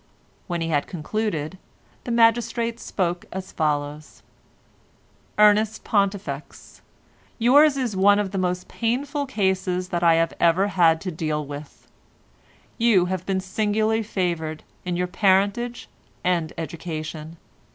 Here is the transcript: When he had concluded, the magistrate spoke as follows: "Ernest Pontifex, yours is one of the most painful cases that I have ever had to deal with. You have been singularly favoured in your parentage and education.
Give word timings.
When 0.47 0.61
he 0.61 0.69
had 0.69 0.87
concluded, 0.87 1.59
the 2.05 2.11
magistrate 2.11 2.79
spoke 2.79 3.25
as 3.31 3.51
follows: 3.51 4.23
"Ernest 5.37 5.83
Pontifex, 5.83 6.81
yours 7.37 7.77
is 7.77 7.95
one 7.95 8.17
of 8.17 8.31
the 8.31 8.39
most 8.39 8.67
painful 8.67 9.27
cases 9.27 9.89
that 9.89 10.01
I 10.01 10.15
have 10.15 10.33
ever 10.39 10.69
had 10.69 11.01
to 11.01 11.11
deal 11.11 11.45
with. 11.45 11.87
You 12.79 13.05
have 13.09 13.27
been 13.27 13.39
singularly 13.41 14.01
favoured 14.01 14.63
in 14.85 14.97
your 14.97 15.05
parentage 15.05 15.87
and 16.23 16.51
education. 16.57 17.37